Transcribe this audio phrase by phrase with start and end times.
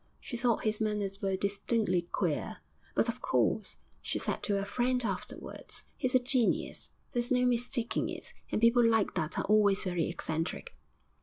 [0.19, 2.57] She thought his manners were distinctly queer.
[2.95, 8.09] 'But, of course,' she said to a friend afterwards, 'he's a genius, there's no mistaking
[8.09, 10.75] it, and people like that are always very eccentric.'